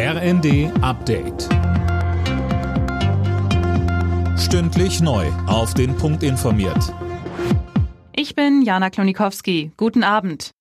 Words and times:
RND 0.00 0.70
Update. 0.80 1.48
Stündlich 4.38 5.00
neu. 5.00 5.26
Auf 5.48 5.74
den 5.74 5.96
Punkt 5.96 6.22
informiert. 6.22 6.94
Ich 8.14 8.36
bin 8.36 8.62
Jana 8.62 8.90
Klonikowski. 8.90 9.72
Guten 9.76 10.04
Abend. 10.04 10.52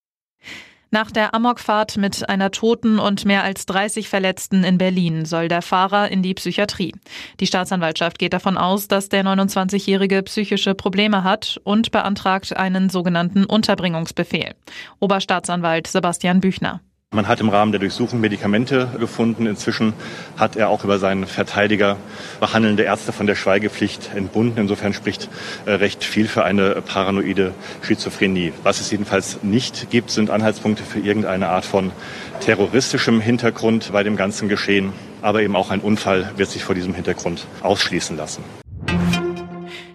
Nach 0.89 1.11
der 1.11 1.35
Amokfahrt 1.35 1.97
mit 1.97 2.27
einer 2.27 2.49
Toten 2.49 2.97
und 2.97 3.25
mehr 3.25 3.43
als 3.43 3.67
30 3.67 4.09
Verletzten 4.09 4.63
in 4.63 4.79
Berlin 4.79 5.25
soll 5.25 5.49
der 5.49 5.61
Fahrer 5.61 6.09
in 6.09 6.23
die 6.23 6.33
Psychiatrie. 6.33 6.95
Die 7.39 7.45
Staatsanwaltschaft 7.45 8.17
geht 8.17 8.33
davon 8.33 8.57
aus, 8.57 8.87
dass 8.87 9.07
der 9.07 9.23
29-Jährige 9.23 10.23
psychische 10.23 10.73
Probleme 10.73 11.23
hat 11.23 11.61
und 11.63 11.91
beantragt 11.91 12.57
einen 12.57 12.89
sogenannten 12.89 13.45
Unterbringungsbefehl. 13.45 14.55
Oberstaatsanwalt 14.99 15.85
Sebastian 15.85 16.39
Büchner. 16.39 16.81
Man 17.15 17.29
hat 17.29 17.39
im 17.39 17.47
Rahmen 17.47 17.71
der 17.71 17.79
Durchsuchung 17.79 18.19
Medikamente 18.19 18.89
gefunden. 18.99 19.47
Inzwischen 19.47 19.93
hat 20.35 20.57
er 20.57 20.67
auch 20.67 20.83
über 20.83 20.99
seinen 20.99 21.25
Verteidiger 21.25 21.95
behandelnde 22.41 22.83
Ärzte 22.83 23.13
von 23.13 23.25
der 23.25 23.35
Schweigepflicht 23.35 24.11
entbunden. 24.13 24.59
Insofern 24.59 24.93
spricht 24.93 25.29
äh, 25.65 25.71
recht 25.71 26.03
viel 26.03 26.27
für 26.27 26.43
eine 26.43 26.81
paranoide 26.81 27.53
Schizophrenie. 27.81 28.51
Was 28.61 28.81
es 28.81 28.91
jedenfalls 28.91 29.41
nicht 29.41 29.89
gibt, 29.89 30.11
sind 30.11 30.29
Anhaltspunkte 30.29 30.83
für 30.83 30.99
irgendeine 30.99 31.47
Art 31.47 31.63
von 31.63 31.93
terroristischem 32.41 33.21
Hintergrund 33.21 33.93
bei 33.93 34.03
dem 34.03 34.17
ganzen 34.17 34.49
Geschehen. 34.49 34.91
Aber 35.21 35.41
eben 35.41 35.55
auch 35.55 35.71
ein 35.71 35.79
Unfall 35.79 36.33
wird 36.35 36.49
sich 36.49 36.65
vor 36.65 36.75
diesem 36.75 36.93
Hintergrund 36.93 37.47
ausschließen 37.63 38.17
lassen. 38.17 38.43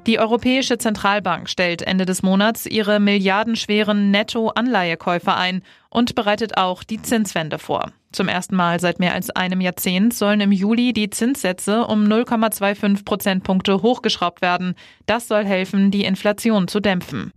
Die 0.07 0.19
Europäische 0.19 0.79
Zentralbank 0.79 1.49
stellt 1.49 1.83
Ende 1.83 2.05
des 2.05 2.25
Monats 2.25 2.67
ihre 2.67 2.99
milliardenschweren 2.99 4.11
Netto-Anleihekäufe 4.11 5.35
ein 5.35 5.63
und 5.91 6.17
bereitet 6.17 6.57
auch 6.57 6.83
die 6.83 7.01
Zinswende 7.01 7.61
vor. 7.61 7.93
Zum 8.11 8.27
ersten 8.27 8.57
Mal 8.57 8.81
seit 8.81 8.99
mehr 8.99 9.15
als 9.15 9.31
einem 9.31 9.61
Jahrzehnt 9.61 10.13
sollen 10.13 10.41
im 10.41 10.51
Juli 10.51 10.93
die 10.93 11.09
Zinssätze 11.09 11.87
um 11.87 12.05
0,25 12.05 13.05
Prozentpunkte 13.05 13.81
hochgeschraubt 13.81 14.43
werden. 14.43 14.75
Das 15.07 15.29
soll 15.29 15.45
helfen, 15.45 15.93
die 15.93 16.05
Inflation 16.05 16.67
zu 16.67 16.81
dämpfen. 16.81 17.33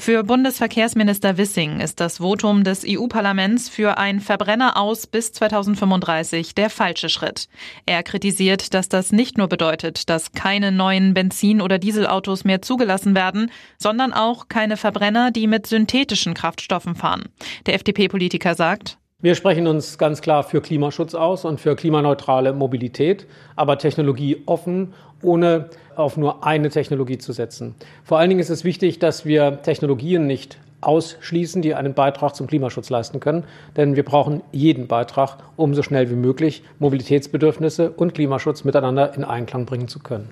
Für 0.00 0.24
Bundesverkehrsminister 0.24 1.36
Wissing 1.36 1.80
ist 1.80 2.00
das 2.00 2.20
Votum 2.20 2.64
des 2.64 2.86
EU-Parlaments 2.88 3.68
für 3.68 3.98
ein 3.98 4.20
Verbrenner 4.20 4.78
aus 4.78 5.06
bis 5.06 5.30
2035 5.34 6.54
der 6.54 6.70
falsche 6.70 7.10
Schritt. 7.10 7.48
Er 7.84 8.02
kritisiert, 8.02 8.72
dass 8.72 8.88
das 8.88 9.12
nicht 9.12 9.36
nur 9.36 9.48
bedeutet, 9.48 10.08
dass 10.08 10.32
keine 10.32 10.72
neuen 10.72 11.12
Benzin- 11.12 11.60
oder 11.60 11.78
Dieselautos 11.78 12.44
mehr 12.44 12.62
zugelassen 12.62 13.14
werden, 13.14 13.50
sondern 13.76 14.14
auch 14.14 14.48
keine 14.48 14.78
Verbrenner, 14.78 15.32
die 15.32 15.46
mit 15.46 15.66
synthetischen 15.66 16.32
Kraftstoffen 16.32 16.94
fahren. 16.94 17.24
Der 17.66 17.74
FDP-Politiker 17.74 18.54
sagt, 18.54 18.96
wir 19.22 19.34
sprechen 19.34 19.66
uns 19.66 19.98
ganz 19.98 20.22
klar 20.22 20.42
für 20.42 20.60
Klimaschutz 20.60 21.14
aus 21.14 21.44
und 21.44 21.60
für 21.60 21.76
klimaneutrale 21.76 22.52
Mobilität, 22.52 23.26
aber 23.54 23.76
technologieoffen, 23.76 24.94
ohne 25.22 25.68
auf 25.94 26.16
nur 26.16 26.46
eine 26.46 26.70
Technologie 26.70 27.18
zu 27.18 27.32
setzen. 27.32 27.74
Vor 28.02 28.18
allen 28.18 28.30
Dingen 28.30 28.40
ist 28.40 28.48
es 28.48 28.64
wichtig, 28.64 28.98
dass 28.98 29.26
wir 29.26 29.60
Technologien 29.62 30.26
nicht 30.26 30.58
ausschließen, 30.80 31.60
die 31.62 31.74
einen 31.74 31.92
Beitrag 31.94 32.34
zum 32.34 32.46
Klimaschutz 32.46 32.88
leisten 32.88 33.20
können. 33.20 33.44
Denn 33.76 33.96
wir 33.96 34.04
brauchen 34.04 34.40
jeden 34.52 34.86
Beitrag, 34.86 35.36
um 35.56 35.74
so 35.74 35.82
schnell 35.82 36.10
wie 36.10 36.14
möglich 36.14 36.62
Mobilitätsbedürfnisse 36.78 37.90
und 37.90 38.14
Klimaschutz 38.14 38.64
miteinander 38.64 39.14
in 39.14 39.24
Einklang 39.24 39.66
bringen 39.66 39.88
zu 39.88 39.98
können. 39.98 40.30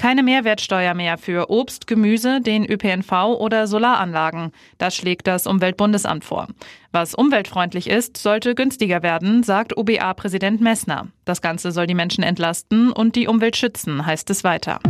Keine 0.00 0.22
Mehrwertsteuer 0.22 0.94
mehr 0.94 1.18
für 1.18 1.50
Obst, 1.50 1.86
Gemüse, 1.86 2.40
den 2.40 2.64
ÖPNV 2.64 3.36
oder 3.38 3.66
Solaranlagen. 3.66 4.50
Das 4.78 4.96
schlägt 4.96 5.26
das 5.26 5.46
Umweltbundesamt 5.46 6.24
vor. 6.24 6.48
Was 6.90 7.14
umweltfreundlich 7.14 7.90
ist, 7.90 8.16
sollte 8.16 8.54
günstiger 8.54 9.02
werden, 9.02 9.42
sagt 9.42 9.76
OBA-Präsident 9.76 10.62
Messner. 10.62 11.08
Das 11.26 11.42
Ganze 11.42 11.70
soll 11.70 11.86
die 11.86 11.94
Menschen 11.94 12.24
entlasten 12.24 12.90
und 12.92 13.14
die 13.14 13.28
Umwelt 13.28 13.56
schützen, 13.56 14.06
heißt 14.06 14.30
es 14.30 14.42
weiter. 14.42 14.80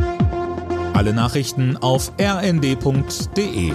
Alle 0.95 1.13
Nachrichten 1.13 1.77
auf 1.77 2.13
rnd.de 2.21 3.73